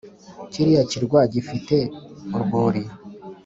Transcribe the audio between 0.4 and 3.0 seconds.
kiriya kirwa gifite urwuri